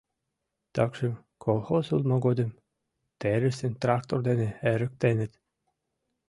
Такшым 0.73 1.13
колхоз 1.43 1.87
улмо 1.95 2.17
годым 2.25 2.51
терысым 3.19 3.73
трактор 3.81 4.19
дене 4.27 4.47
эрыктеныт. 4.71 5.31